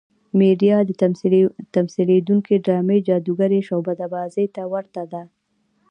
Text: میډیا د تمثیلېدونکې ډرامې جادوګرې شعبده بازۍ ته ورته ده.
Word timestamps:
میډیا 0.39 0.77
د 0.85 0.91
تمثیلېدونکې 1.75 2.55
ډرامې 2.65 2.97
جادوګرې 3.07 3.59
شعبده 3.67 4.05
بازۍ 4.13 4.47
ته 4.55 4.63
ورته 4.73 5.03
ده. 5.11 5.23